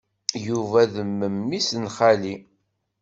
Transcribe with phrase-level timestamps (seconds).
[0.45, 2.35] Yuba d memmi-s n xali.